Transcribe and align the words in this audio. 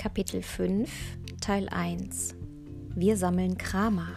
Kapitel 0.00 0.42
5, 0.42 0.90
Teil 1.42 1.68
1 1.68 2.34
Wir 2.94 3.18
sammeln 3.18 3.58
Krama. 3.58 4.08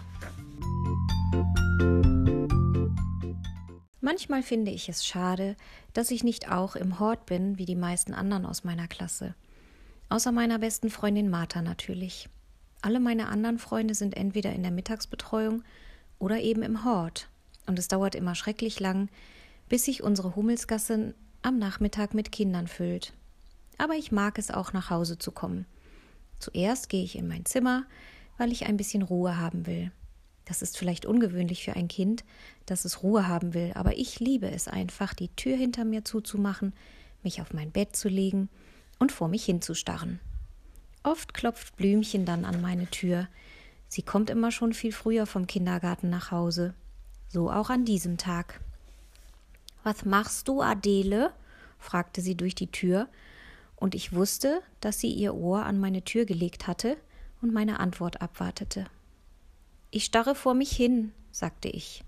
Manchmal 3.99 4.43
finde 4.43 4.71
ich 4.71 4.87
es 4.87 5.05
schade, 5.05 5.57
dass 5.91 6.11
ich 6.11 6.23
nicht 6.23 6.49
auch 6.49 6.77
im 6.77 6.99
Hort 6.99 7.25
bin 7.25 7.57
wie 7.57 7.65
die 7.65 7.75
meisten 7.75 8.13
anderen 8.13 8.45
aus 8.45 8.63
meiner 8.63 8.87
Klasse. 8.87 9.35
Außer 10.07 10.31
meiner 10.31 10.57
besten 10.57 10.89
Freundin 10.89 11.29
Martha 11.29 11.61
natürlich. 11.61 12.29
Alle 12.81 13.01
meine 13.01 13.27
anderen 13.27 13.59
Freunde 13.59 13.93
sind 13.93 14.15
entweder 14.15 14.53
in 14.53 14.63
der 14.63 14.71
Mittagsbetreuung 14.71 15.63
oder 16.17 16.39
eben 16.39 16.63
im 16.63 16.85
Hort. 16.85 17.27
Und 17.67 17.77
es 17.77 17.89
dauert 17.89 18.15
immer 18.15 18.35
schrecklich 18.35 18.79
lang, 18.79 19.09
bis 19.67 19.83
sich 19.83 20.01
unsere 20.01 20.37
Hummelsgasse 20.37 21.13
am 21.41 21.59
Nachmittag 21.59 22.13
mit 22.13 22.31
Kindern 22.31 22.69
füllt. 22.69 23.11
Aber 23.77 23.95
ich 23.95 24.11
mag 24.11 24.37
es 24.37 24.51
auch 24.51 24.73
nach 24.73 24.89
Hause 24.89 25.17
zu 25.17 25.31
kommen. 25.31 25.65
Zuerst 26.39 26.89
gehe 26.89 27.03
ich 27.03 27.17
in 27.17 27.27
mein 27.27 27.45
Zimmer, 27.45 27.85
weil 28.37 28.51
ich 28.51 28.65
ein 28.65 28.77
bisschen 28.77 29.01
Ruhe 29.01 29.37
haben 29.37 29.65
will. 29.65 29.91
Das 30.45 30.61
ist 30.61 30.77
vielleicht 30.77 31.05
ungewöhnlich 31.05 31.63
für 31.63 31.73
ein 31.73 31.87
Kind, 31.87 32.25
dass 32.65 32.85
es 32.85 33.01
Ruhe 33.01 33.27
haben 33.27 33.53
will, 33.53 33.71
aber 33.75 33.97
ich 33.97 34.19
liebe 34.19 34.49
es 34.51 34.67
einfach, 34.67 35.13
die 35.13 35.29
Tür 35.35 35.55
hinter 35.55 35.85
mir 35.85 36.03
zuzumachen, 36.03 36.73
mich 37.23 37.41
auf 37.41 37.53
mein 37.53 37.71
Bett 37.71 37.95
zu 37.95 38.09
legen 38.09 38.49
und 38.99 39.11
vor 39.11 39.29
mich 39.29 39.45
hinzustarren. 39.45 40.19
Oft 41.03 41.33
klopft 41.33 41.75
Blümchen 41.77 42.25
dann 42.25 42.45
an 42.45 42.61
meine 42.61 42.87
Tür. 42.87 43.27
Sie 43.87 44.01
kommt 44.01 44.29
immer 44.29 44.51
schon 44.51 44.73
viel 44.73 44.91
früher 44.91 45.25
vom 45.25 45.47
Kindergarten 45.47 46.09
nach 46.09 46.31
Hause. 46.31 46.73
So 47.29 47.51
auch 47.51 47.69
an 47.69 47.85
diesem 47.85 48.17
Tag. 48.17 48.59
Was 49.83 50.05
machst 50.05 50.47
du, 50.47 50.61
Adele? 50.61 51.33
fragte 51.77 52.21
sie 52.21 52.35
durch 52.35 52.55
die 52.55 52.71
Tür 52.71 53.07
und 53.83 53.95
ich 53.95 54.13
wusste, 54.13 54.61
dass 54.79 55.01
sie 55.01 55.11
ihr 55.11 55.35
Ohr 55.35 55.65
an 55.65 55.77
meine 55.77 56.05
Tür 56.05 56.23
gelegt 56.23 56.67
hatte 56.67 56.95
und 57.41 57.51
meine 57.51 57.81
Antwort 57.81 58.21
abwartete. 58.21 58.85
Ich 59.91 60.05
starre 60.05 60.35
vor 60.35 60.53
mich 60.53 60.71
hin, 60.71 61.11
sagte 61.31 61.67
ich. 61.67 62.05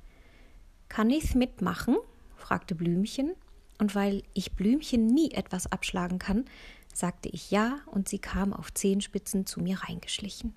Kann 0.88 1.09
ich's 1.09 1.36
mitmachen? 1.36 1.98
fragte 2.38 2.76
Blümchen, 2.76 3.34
und 3.78 3.94
weil 3.94 4.23
ich 4.34 4.54
Blümchen 4.54 5.06
nie 5.06 5.32
etwas 5.32 5.70
abschlagen 5.70 6.17
kann, 6.17 6.45
sagte 6.94 7.28
ich 7.28 7.52
ja, 7.52 7.80
und 7.88 8.08
sie 8.08 8.20
kam 8.20 8.54
auf 8.54 8.73
Zehenspitzen 8.73 9.45
zu 9.45 9.60
mir 9.60 9.80
reingeschlichen. 9.80 10.56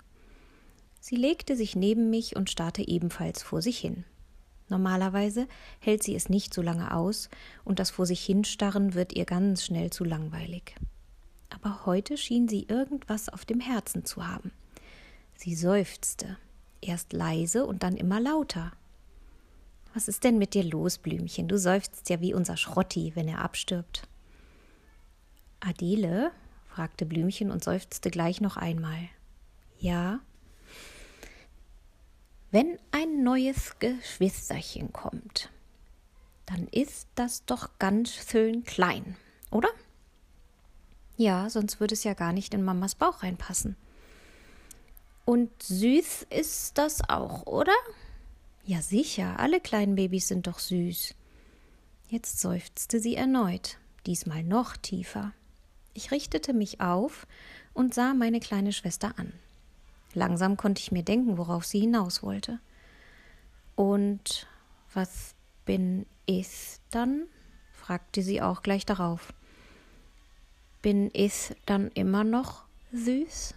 Sie 1.01 1.17
legte 1.17 1.57
sich 1.57 1.75
neben 1.75 2.09
mich 2.09 2.37
und 2.37 2.49
starrte 2.49 2.87
ebenfalls 2.87 3.43
vor 3.43 3.61
sich 3.61 3.77
hin. 3.77 4.05
Normalerweise 4.69 5.49
hält 5.81 6.01
sie 6.01 6.15
es 6.15 6.29
nicht 6.29 6.53
so 6.53 6.61
lange 6.61 6.95
aus, 6.95 7.29
und 7.65 7.79
das 7.79 7.89
vor 7.89 8.05
sich 8.05 8.23
hinstarren 8.23 8.93
wird 8.93 9.11
ihr 9.11 9.25
ganz 9.25 9.65
schnell 9.65 9.89
zu 9.89 10.05
langweilig 10.05 10.75
aber 11.49 11.85
heute 11.85 12.17
schien 12.17 12.47
sie 12.47 12.63
irgendwas 12.63 13.29
auf 13.29 13.45
dem 13.45 13.59
Herzen 13.59 14.05
zu 14.05 14.27
haben. 14.27 14.51
Sie 15.35 15.55
seufzte, 15.55 16.37
erst 16.81 17.13
leise 17.13 17.65
und 17.65 17.83
dann 17.83 17.97
immer 17.97 18.19
lauter. 18.19 18.71
Was 19.93 20.07
ist 20.07 20.23
denn 20.23 20.37
mit 20.37 20.53
dir 20.53 20.63
los, 20.63 20.97
Blümchen? 20.97 21.47
Du 21.47 21.57
seufzt 21.57 22.09
ja 22.09 22.21
wie 22.21 22.33
unser 22.33 22.57
Schrotti, 22.57 23.13
wenn 23.15 23.27
er 23.27 23.39
abstirbt. 23.39 24.07
Adele? 25.59 26.31
fragte 26.67 27.05
Blümchen 27.05 27.51
und 27.51 27.63
seufzte 27.63 28.11
gleich 28.11 28.39
noch 28.39 28.55
einmal. 28.55 29.09
Ja. 29.79 30.19
Wenn 32.51 32.77
ein 32.91 33.23
neues 33.23 33.77
Geschwisterchen 33.79 34.93
kommt, 34.93 35.49
dann 36.45 36.67
ist 36.67 37.07
das 37.15 37.45
doch 37.45 37.69
ganz 37.79 38.13
schön 38.13 38.63
klein, 38.63 39.15
oder? 39.51 39.69
Ja, 41.19 41.49
sonst 41.49 41.81
würde 41.81 41.95
es 41.95 42.05
ja 42.05 42.13
gar 42.13 42.31
nicht 42.31 42.53
in 42.53 42.63
Mamas 42.63 42.95
Bauch 42.95 43.23
reinpassen. 43.23 43.75
Und 45.25 45.51
süß 45.61 46.27
ist 46.29 46.77
das 46.77 47.09
auch, 47.09 47.45
oder? 47.45 47.73
Ja, 48.63 48.81
sicher, 48.81 49.37
alle 49.37 49.59
kleinen 49.59 49.95
Babys 49.95 50.29
sind 50.29 50.47
doch 50.47 50.59
süß. 50.59 51.13
Jetzt 52.07 52.39
seufzte 52.39 53.01
sie 53.01 53.15
erneut, 53.15 53.79
diesmal 54.05 54.45
noch 54.45 54.77
tiefer. 54.77 55.33
Ich 55.93 56.11
richtete 56.11 56.53
mich 56.53 56.79
auf 56.79 57.27
und 57.73 57.93
sah 57.93 58.13
meine 58.13 58.39
kleine 58.39 58.71
Schwester 58.71 59.11
an. 59.17 59.33
Langsam 60.13 60.55
konnte 60.55 60.79
ich 60.79 60.93
mir 60.93 61.03
denken, 61.03 61.37
worauf 61.37 61.65
sie 61.65 61.81
hinaus 61.81 62.23
wollte. 62.23 62.59
Und 63.75 64.47
was 64.93 65.35
bin 65.65 66.05
ich 66.25 66.77
dann? 66.91 67.25
fragte 67.73 68.21
sie 68.21 68.41
auch 68.41 68.63
gleich 68.63 68.85
darauf. 68.85 69.33
Bin 70.81 71.09
ich 71.13 71.55
dann 71.65 71.89
immer 71.93 72.23
noch 72.23 72.63
süß? 72.93 73.53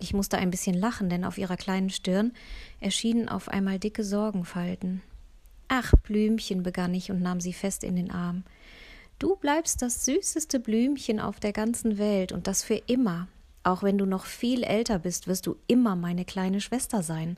Ich 0.00 0.12
musste 0.12 0.36
ein 0.36 0.50
bisschen 0.50 0.74
lachen, 0.74 1.08
denn 1.08 1.24
auf 1.24 1.38
ihrer 1.38 1.56
kleinen 1.56 1.90
Stirn 1.90 2.32
erschienen 2.80 3.28
auf 3.28 3.48
einmal 3.48 3.78
dicke 3.78 4.02
Sorgenfalten. 4.02 5.00
Ach, 5.68 5.92
Blümchen, 6.02 6.62
begann 6.62 6.92
ich 6.92 7.10
und 7.10 7.22
nahm 7.22 7.40
sie 7.40 7.52
fest 7.52 7.84
in 7.84 7.96
den 7.96 8.10
Arm. 8.10 8.42
Du 9.18 9.36
bleibst 9.36 9.80
das 9.80 10.04
süßeste 10.04 10.58
Blümchen 10.58 11.20
auf 11.20 11.38
der 11.38 11.52
ganzen 11.52 11.98
Welt 11.98 12.32
und 12.32 12.48
das 12.48 12.64
für 12.64 12.82
immer. 12.86 13.28
Auch 13.62 13.82
wenn 13.82 13.96
du 13.96 14.04
noch 14.04 14.26
viel 14.26 14.64
älter 14.64 14.98
bist, 14.98 15.28
wirst 15.28 15.46
du 15.46 15.56
immer 15.68 15.96
meine 15.96 16.24
kleine 16.24 16.60
Schwester 16.60 17.02
sein. 17.02 17.36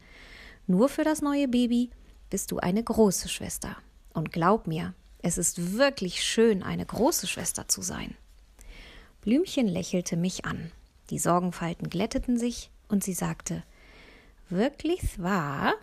Nur 0.67 0.89
für 0.89 1.05
das 1.05 1.23
neue 1.23 1.49
Baby 1.49 1.91
bist 2.31 2.51
du 2.51 2.59
eine 2.59 2.83
große 2.83 3.29
Schwester. 3.29 3.77
Und 4.15 4.33
glaub 4.33 4.67
mir, 4.67 4.95
es 5.23 5.39
ist 5.39 5.77
wirklich 5.77 6.25
schön, 6.25 6.63
eine 6.63 6.87
große 6.87 7.27
Schwester 7.27 7.69
zu 7.69 7.83
sein. 7.83 8.17
Blümchen 9.27 9.67
lächelte 9.67 10.17
mich 10.17 10.45
an. 10.45 10.71
Die 11.11 11.19
Sorgenfalten 11.19 11.91
glätteten 11.91 12.39
sich 12.39 12.71
und 12.87 13.03
sie 13.03 13.13
sagte: 13.13 13.65
Wirklich 14.51 15.21
wahr? 15.21 15.75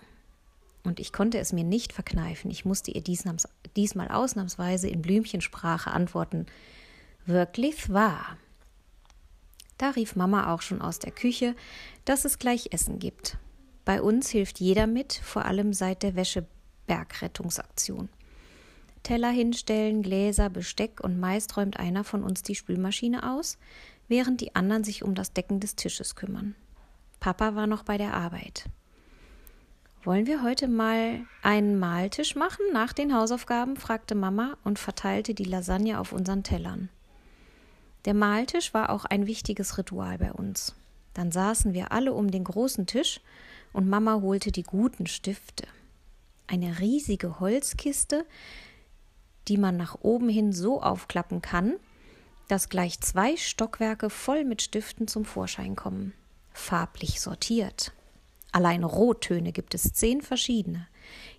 Und 0.86 1.02
ich 1.02 1.12
konnte 1.12 1.40
es 1.40 1.52
mir 1.52 1.66
nicht 1.66 1.92
verkneifen. 1.92 2.50
Ich 2.50 2.64
musste 2.64 2.92
ihr 2.92 3.04
diesmal 3.04 4.08
ausnahmsweise 4.08 4.88
in 4.88 5.02
Blümchensprache 5.02 5.92
antworten: 5.92 6.46
Wirklich 7.26 7.92
wahr? 7.92 8.38
Da 9.78 9.90
rief 9.90 10.16
Mama 10.16 10.54
auch 10.54 10.62
schon 10.62 10.82
aus 10.82 11.00
der 11.00 11.12
Küche, 11.12 11.54
dass 12.06 12.24
es 12.24 12.40
gleich 12.40 12.70
Essen 12.72 12.98
gibt. 12.98 13.36
Bei 13.84 14.02
uns 14.02 14.30
hilft 14.30 14.62
jeder 14.62 14.88
mit, 14.88 15.20
vor 15.22 15.44
allem 15.44 15.74
seit 15.74 16.02
der 16.04 16.16
Wäschebergrettungsaktion. 16.16 18.08
Teller 19.04 19.30
hinstellen, 19.30 20.02
Gläser, 20.02 20.50
Besteck 20.50 21.02
und 21.02 21.20
meist 21.20 21.56
räumt 21.58 21.78
einer 21.78 22.04
von 22.04 22.24
uns 22.24 22.42
die 22.42 22.56
Spülmaschine 22.56 23.30
aus, 23.32 23.58
während 24.08 24.42
die 24.42 24.56
anderen 24.56 24.84
sich 24.84 25.04
um 25.04 25.14
das 25.14 25.34
Decken 25.34 25.60
des 25.60 25.76
Tisches 25.76 26.16
kümmern. 26.16 26.56
Papa 27.20 27.56
war 27.56 27.68
noch 27.68 27.84
bei 27.84 27.98
der 27.98 28.14
Arbeit. 28.14 28.66
Wollen 30.04 30.28
wir 30.28 30.44
heute 30.44 30.68
mal 30.68 31.22
einen 31.42 31.80
Mahltisch 31.80 32.36
machen 32.36 32.66
nach 32.74 32.92
den 32.92 33.16
Hausaufgaben? 33.16 33.78
fragte 33.78 34.16
Mama 34.16 34.58
und 34.66 34.78
verteilte 34.78 35.34
die 35.34 35.46
Lasagne 35.46 36.00
auf 36.00 36.12
unseren 36.12 36.44
Tellern. 36.44 36.90
Der 38.04 38.14
Mahltisch 38.14 38.74
war 38.74 38.90
auch 38.90 39.06
ein 39.06 39.28
wichtiges 39.28 39.78
Ritual 39.78 40.18
bei 40.18 40.34
uns. 40.34 40.76
Dann 41.14 41.32
saßen 41.32 41.74
wir 41.74 41.94
alle 41.94 42.12
um 42.12 42.32
den 42.32 42.44
großen 42.44 42.86
Tisch 42.86 43.22
und 43.72 43.88
Mama 43.88 44.20
holte 44.22 44.52
die 44.52 44.64
guten 44.64 45.08
Stifte. 45.08 45.68
Eine 46.48 46.80
riesige 46.80 47.40
Holzkiste, 47.40 48.26
die 49.48 49.58
man 49.58 49.78
nach 49.78 49.98
oben 50.02 50.30
hin 50.30 50.54
so 50.54 50.82
aufklappen 50.82 51.42
kann, 51.42 51.76
dass 52.48 52.70
gleich 52.70 53.00
zwei 53.02 53.36
Stockwerke 53.38 54.10
voll 54.10 54.44
mit 54.44 54.62
Stiften 54.62 55.08
zum 55.08 55.26
Vorschein 55.26 55.76
kommen. 55.76 56.14
Farblich 56.52 57.22
sortiert. 57.22 57.94
Allein 58.52 58.84
Rottöne 58.84 59.52
gibt 59.52 59.74
es 59.74 59.94
zehn 59.94 60.22
verschiedene. 60.22 60.88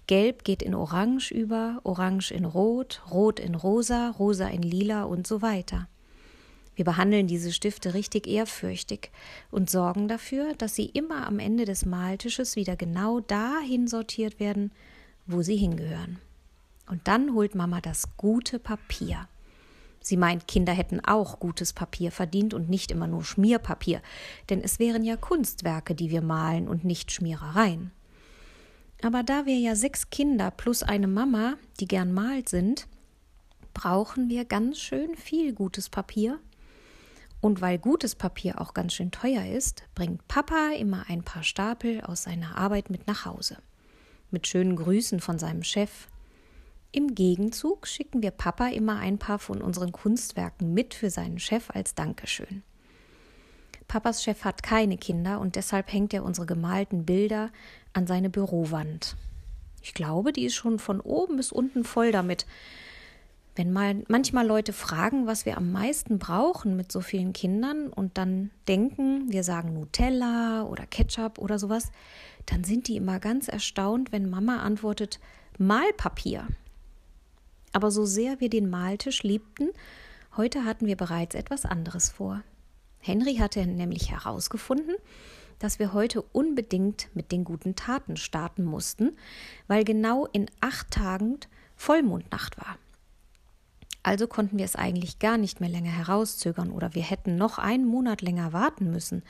Gelb 0.06 0.44
geht 0.44 0.62
in 0.62 0.74
Orange 0.74 1.32
über, 1.32 1.80
Orange 1.84 2.32
in 2.32 2.44
Rot, 2.44 3.02
Rot 3.10 3.38
in 3.38 3.54
Rosa, 3.54 4.10
Rosa 4.10 4.48
in 4.48 4.62
Lila 4.62 5.04
und 5.04 5.26
so 5.26 5.40
weiter. 5.40 5.88
Wir 6.76 6.84
behandeln 6.84 7.28
diese 7.28 7.52
Stifte 7.52 7.94
richtig 7.94 8.26
ehrfürchtig 8.26 9.12
und 9.50 9.70
sorgen 9.70 10.08
dafür, 10.08 10.54
dass 10.54 10.74
sie 10.74 10.86
immer 10.86 11.26
am 11.26 11.38
Ende 11.38 11.64
des 11.64 11.86
Maltisches 11.86 12.56
wieder 12.56 12.76
genau 12.76 13.20
dahin 13.20 13.86
sortiert 13.86 14.40
werden, 14.40 14.72
wo 15.26 15.42
sie 15.42 15.56
hingehören. 15.56 16.18
Und 16.86 17.08
dann 17.08 17.34
holt 17.34 17.54
Mama 17.54 17.80
das 17.80 18.16
gute 18.16 18.58
Papier. 18.58 19.28
Sie 20.00 20.18
meint, 20.18 20.46
Kinder 20.46 20.72
hätten 20.74 21.00
auch 21.00 21.40
gutes 21.40 21.72
Papier 21.72 22.12
verdient 22.12 22.52
und 22.52 22.68
nicht 22.68 22.90
immer 22.90 23.06
nur 23.06 23.24
Schmierpapier, 23.24 24.02
denn 24.50 24.60
es 24.60 24.78
wären 24.78 25.02
ja 25.02 25.16
Kunstwerke, 25.16 25.94
die 25.94 26.10
wir 26.10 26.20
malen 26.20 26.68
und 26.68 26.84
nicht 26.84 27.10
Schmierereien. 27.10 27.90
Aber 29.02 29.22
da 29.22 29.46
wir 29.46 29.56
ja 29.56 29.74
sechs 29.76 30.10
Kinder 30.10 30.50
plus 30.50 30.82
eine 30.82 31.08
Mama, 31.08 31.54
die 31.80 31.88
gern 31.88 32.12
malt 32.12 32.50
sind, 32.50 32.86
brauchen 33.72 34.28
wir 34.28 34.44
ganz 34.44 34.78
schön 34.78 35.16
viel 35.16 35.54
gutes 35.54 35.88
Papier. 35.88 36.38
Und 37.40 37.60
weil 37.60 37.78
gutes 37.78 38.14
Papier 38.14 38.60
auch 38.60 38.72
ganz 38.72 38.94
schön 38.94 39.10
teuer 39.10 39.44
ist, 39.44 39.84
bringt 39.94 40.26
Papa 40.28 40.70
immer 40.78 41.04
ein 41.08 41.22
paar 41.22 41.42
Stapel 41.42 42.00
aus 42.02 42.22
seiner 42.22 42.56
Arbeit 42.56 42.88
mit 42.88 43.06
nach 43.06 43.26
Hause. 43.26 43.58
Mit 44.30 44.46
schönen 44.46 44.76
Grüßen 44.76 45.20
von 45.20 45.38
seinem 45.38 45.62
Chef, 45.62 46.08
im 46.94 47.16
Gegenzug 47.16 47.88
schicken 47.88 48.22
wir 48.22 48.30
Papa 48.30 48.68
immer 48.68 48.98
ein 48.98 49.18
paar 49.18 49.40
von 49.40 49.60
unseren 49.60 49.90
Kunstwerken 49.90 50.74
mit 50.74 50.94
für 50.94 51.10
seinen 51.10 51.40
Chef 51.40 51.70
als 51.70 51.96
Dankeschön. 51.96 52.62
Papas 53.88 54.22
Chef 54.22 54.44
hat 54.44 54.62
keine 54.62 54.96
Kinder 54.96 55.40
und 55.40 55.56
deshalb 55.56 55.92
hängt 55.92 56.14
er 56.14 56.24
unsere 56.24 56.46
gemalten 56.46 57.04
Bilder 57.04 57.50
an 57.92 58.06
seine 58.06 58.30
Bürowand. 58.30 59.16
Ich 59.82 59.92
glaube, 59.92 60.32
die 60.32 60.44
ist 60.44 60.54
schon 60.54 60.78
von 60.78 61.00
oben 61.00 61.36
bis 61.36 61.50
unten 61.50 61.82
voll 61.82 62.12
damit. 62.12 62.46
Wenn 63.56 63.72
mal 63.72 64.02
manchmal 64.08 64.46
Leute 64.46 64.72
fragen, 64.72 65.26
was 65.26 65.46
wir 65.46 65.56
am 65.56 65.72
meisten 65.72 66.18
brauchen 66.18 66.76
mit 66.76 66.92
so 66.92 67.00
vielen 67.00 67.32
Kindern 67.32 67.88
und 67.88 68.18
dann 68.18 68.50
denken, 68.68 69.30
wir 69.32 69.42
sagen 69.42 69.74
Nutella 69.74 70.62
oder 70.62 70.86
Ketchup 70.86 71.38
oder 71.38 71.58
sowas, 71.58 71.90
dann 72.46 72.62
sind 72.62 72.86
die 72.86 72.96
immer 72.96 73.18
ganz 73.18 73.48
erstaunt, 73.48 74.12
wenn 74.12 74.30
Mama 74.30 74.58
antwortet 74.58 75.18
Malpapier. 75.58 76.46
Aber 77.74 77.90
so 77.90 78.06
sehr 78.06 78.40
wir 78.40 78.48
den 78.48 78.70
Maltisch 78.70 79.24
liebten, 79.24 79.70
heute 80.36 80.64
hatten 80.64 80.86
wir 80.86 80.96
bereits 80.96 81.34
etwas 81.34 81.66
anderes 81.66 82.08
vor. 82.08 82.42
Henry 83.00 83.34
hatte 83.34 83.66
nämlich 83.66 84.12
herausgefunden, 84.12 84.94
dass 85.58 85.80
wir 85.80 85.92
heute 85.92 86.22
unbedingt 86.22 87.08
mit 87.14 87.32
den 87.32 87.42
guten 87.42 87.74
Taten 87.74 88.16
starten 88.16 88.64
mussten, 88.64 89.16
weil 89.66 89.82
genau 89.82 90.26
in 90.26 90.46
acht 90.60 90.92
Tagen 90.92 91.40
Vollmondnacht 91.74 92.58
war. 92.58 92.78
Also 94.04 94.28
konnten 94.28 94.56
wir 94.56 94.64
es 94.64 94.76
eigentlich 94.76 95.18
gar 95.18 95.36
nicht 95.36 95.60
mehr 95.60 95.68
länger 95.68 95.90
herauszögern 95.90 96.70
oder 96.70 96.94
wir 96.94 97.02
hätten 97.02 97.34
noch 97.34 97.58
einen 97.58 97.86
Monat 97.86 98.22
länger 98.22 98.52
warten 98.52 98.92
müssen. 98.92 99.24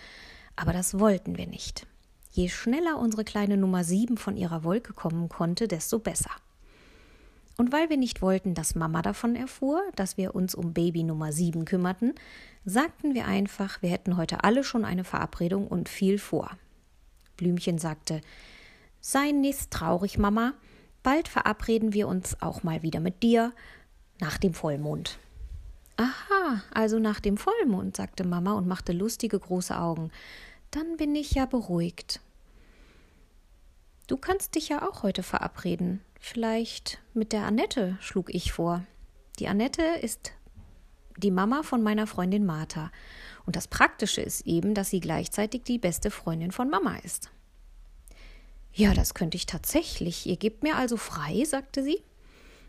Aber 0.55 0.75
das 0.75 0.99
wollten 0.99 1.39
wir 1.39 1.47
nicht. 1.47 1.87
Je 2.31 2.51
schneller 2.51 2.99
unsere 2.99 3.25
kleine 3.25 3.57
Nummer 3.57 3.85
sieben 3.85 4.19
von 4.19 4.37
ihrer 4.37 4.65
Wolke 4.65 4.93
kommen 4.93 5.31
konnte, 5.31 5.67
desto 5.67 5.99
besser. 5.99 6.31
Und 7.57 7.73
weil 7.73 7.89
wir 7.89 7.97
nicht 7.97 8.21
wollten, 8.21 8.55
dass 8.55 8.75
Mama 8.75 9.03
davon 9.03 9.37
erfuhr, 9.37 9.83
dass 9.95 10.17
wir 10.17 10.35
uns 10.35 10.55
um 10.55 10.73
Baby 10.73 11.05
Nummer 11.05 11.33
sieben 11.33 11.65
kümmerten, 11.65 12.15
sagten 12.65 13.15
wir 13.15 13.27
einfach, 13.27 13.81
wir 13.81 13.91
hätten 13.91 14.17
heute 14.17 14.43
alle 14.43 14.65
schon 14.65 14.85
eine 14.85 15.05
Verabredung 15.05 15.69
und 15.69 15.89
viel 15.89 16.19
vor. 16.19 16.51
Blümchen 17.37 17.79
sagte 17.79 18.21
Sei 19.01 19.31
nicht 19.31 19.71
traurig, 19.71 20.19
Mama, 20.19 20.55
bald 21.03 21.29
verabreden 21.29 21.93
wir 21.93 22.09
uns 22.09 22.41
auch 22.41 22.63
mal 22.63 22.83
wieder 22.83 23.01
mit 23.01 23.23
dir, 23.23 23.53
nach 24.21 24.39
dem 24.39 24.55
Vollmond. 24.55 25.19
Aha, 25.97 26.63
also 26.73 26.99
nach 26.99 27.21
dem 27.21 27.37
Vollmond, 27.37 27.97
sagte 27.97 28.25
Mama 28.25 28.55
und 28.55 28.67
machte 28.67 28.93
lustige 28.93 29.39
große 29.39 29.79
Augen. 29.79 30.11
Dann 30.71 30.97
bin 30.97 31.15
ich 31.15 31.33
ja 31.33 31.47
beruhigt. 31.47 32.21
Du 34.07 34.19
kannst 34.19 34.55
dich 34.55 34.69
ja 34.69 34.87
auch 34.87 35.03
heute 35.03 35.23
verabreden. 35.23 36.03
Vielleicht 36.21 37.01
mit 37.15 37.33
der 37.33 37.45
Annette, 37.45 37.97
schlug 38.01 38.35
ich 38.35 38.53
vor. 38.53 38.85
Die 39.39 39.49
Annette 39.49 39.83
ist 39.83 40.33
die 41.17 41.31
Mama 41.31 41.63
von 41.63 41.83
meiner 41.83 42.07
Freundin 42.07 42.45
Martha. 42.45 42.91
Und 43.47 43.57
das 43.57 43.69
Praktische 43.69 44.21
ist 44.21 44.47
eben, 44.47 44.75
dass 44.75 44.91
sie 44.91 45.01
gleichzeitig 45.01 45.63
die 45.63 45.79
beste 45.79 46.11
Freundin 46.11 46.51
von 46.51 46.69
Mama 46.69 46.97
ist. 46.97 47.31
Ja, 48.73 48.93
das 48.93 49.15
könnte 49.15 49.37
ich 49.37 49.47
tatsächlich. 49.47 50.27
Ihr 50.27 50.37
gebt 50.37 50.63
mir 50.63 50.77
also 50.77 50.97
frei, 50.97 51.45
sagte 51.45 51.83
sie 51.83 52.03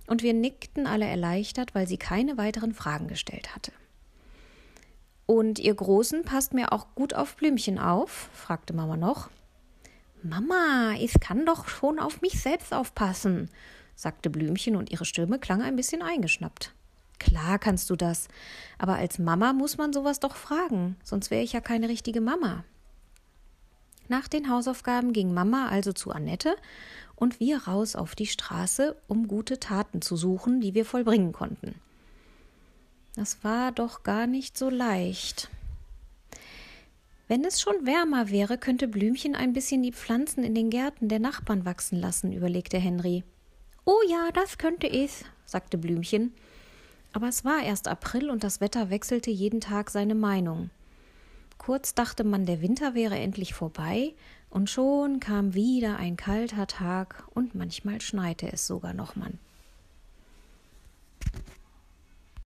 und 0.07 0.21
wir 0.21 0.33
nickten 0.33 0.87
alle 0.87 1.05
erleichtert, 1.05 1.73
weil 1.73 1.87
sie 1.87 1.97
keine 1.97 2.37
weiteren 2.37 2.73
Fragen 2.73 3.07
gestellt 3.07 3.55
hatte. 3.55 3.71
Und 5.25 5.57
ihr 5.57 5.73
Großen 5.73 6.23
passt 6.23 6.53
mir 6.53 6.71
auch 6.71 6.93
gut 6.93 7.13
auf 7.15 7.35
Blümchen 7.35 7.79
auf? 7.79 8.29
fragte 8.33 8.73
Mama 8.73 8.95
noch. 8.95 9.29
Mama, 10.27 10.95
ich 11.00 11.19
kann 11.19 11.45
doch 11.45 11.68
schon 11.68 12.00
auf 12.00 12.22
mich 12.22 12.42
selbst 12.42 12.74
aufpassen, 12.74 13.50
sagte 13.95 14.31
Blümchen 14.31 14.75
und 14.75 14.92
ihre 14.92 15.06
Stimme 15.06 15.38
klang 15.38 15.62
ein 15.62 15.75
bisschen 15.75 16.01
eingeschnappt. 16.01 16.74
Klar 17.19 17.60
kannst 17.60 17.92
du 17.92 17.95
das, 17.95 18.27
aber 18.80 18.95
als 18.95 19.19
Mama 19.19 19.54
muss 19.54 19.77
man 19.77 19.94
sowas 19.94 20.19
doch 20.19 20.36
fragen, 20.36 20.95
sonst 21.04 21.30
wäre 21.30 21.44
ich 21.44 21.54
ja 21.54 21.62
keine 21.62 21.89
richtige 21.89 22.22
Mama. 22.22 22.63
Nach 24.07 24.27
den 24.27 24.50
Hausaufgaben 24.50 25.13
ging 25.13 25.31
Mama 25.31 25.68
also 25.68 25.94
zu 25.94 26.12
Annette 26.12 26.56
und 27.16 27.39
wir 27.39 27.68
raus 27.68 27.95
auf 27.95 28.16
die 28.16 28.28
Straße, 28.28 28.95
um 29.07 29.28
gute 29.28 29.60
Taten 29.60 30.01
zu 30.01 30.18
suchen, 30.18 30.60
die 30.60 30.74
wir 30.74 30.86
vollbringen 30.86 31.33
konnten. 31.33 31.75
Das 33.16 33.44
war 33.44 33.71
doch 33.71 34.01
gar 34.01 34.25
nicht 34.25 34.57
so 34.57 34.71
leicht. 34.71 35.50
Wenn 37.27 37.44
es 37.44 37.60
schon 37.60 37.88
wärmer 37.88 38.30
wäre, 38.30 38.57
könnte 38.57 38.88
Blümchen 38.88 39.36
ein 39.36 39.54
bisschen 39.54 39.81
die 39.81 39.92
Pflanzen 39.92 40.44
in 40.44 40.54
den 40.54 40.69
Gärten 40.69 41.07
der 41.07 41.19
Nachbarn 41.19 41.66
wachsen 41.66 42.00
lassen, 42.00 42.31
überlegte 42.31 42.77
Henry. 42.77 43.24
Oh 43.83 44.00
ja, 44.07 44.30
das 44.31 44.60
könnte 44.60 44.86
ich, 44.86 45.25
sagte 45.45 45.77
Blümchen. 45.80 46.33
Aber 47.13 47.27
es 47.27 47.44
war 47.44 47.63
erst 47.63 47.88
April 47.88 48.30
und 48.30 48.44
das 48.44 48.62
Wetter 48.62 48.89
wechselte 48.92 49.31
jeden 49.31 49.60
Tag 49.60 49.89
seine 49.89 50.16
Meinung. 50.16 50.69
Kurz 51.57 51.95
dachte 51.95 52.24
man, 52.24 52.45
der 52.45 52.62
Winter 52.62 52.94
wäre 52.94 53.18
endlich 53.18 53.54
vorbei, 53.54 54.13
und 54.51 54.69
schon 54.69 55.19
kam 55.19 55.54
wieder 55.54 55.98
ein 55.98 56.18
kalter 56.18 56.68
Tag 56.68 57.28
und 57.33 57.56
manchmal 57.56 58.01
schneite 58.01 58.51
es 58.51 58.68
sogar 58.68 58.94
noch 58.94 59.16